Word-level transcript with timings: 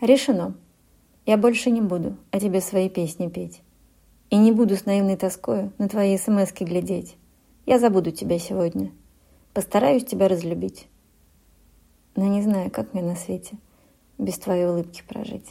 Решено. 0.00 0.54
Я 1.26 1.36
больше 1.36 1.70
не 1.70 1.80
буду 1.80 2.16
о 2.30 2.38
тебе 2.38 2.60
свои 2.60 2.88
песни 2.88 3.28
петь. 3.28 3.62
И 4.30 4.36
не 4.36 4.52
буду 4.52 4.76
с 4.76 4.86
наивной 4.86 5.16
тоскою 5.16 5.72
на 5.78 5.88
твои 5.88 6.16
смски 6.16 6.64
глядеть. 6.64 7.16
Я 7.66 7.78
забуду 7.78 8.12
тебя 8.12 8.38
сегодня. 8.38 8.92
Постараюсь 9.54 10.04
тебя 10.04 10.28
разлюбить. 10.28 10.86
Но 12.14 12.26
не 12.26 12.42
знаю, 12.42 12.70
как 12.70 12.94
мне 12.94 13.02
на 13.02 13.16
свете 13.16 13.56
без 14.18 14.38
твоей 14.38 14.66
улыбки 14.66 15.02
прожить. 15.06 15.46